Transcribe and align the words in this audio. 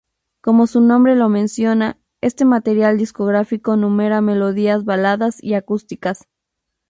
Como 0.41 0.65
su 0.65 0.81
nombre 0.81 1.13
lo 1.13 1.29
menciona, 1.29 1.99
este 2.21 2.43
material 2.43 2.97
discográfico 2.97 3.77
numera 3.77 4.19
melodías 4.19 4.83
baladas 4.83 5.37
y 5.43 5.53
acústicas. 5.53 6.27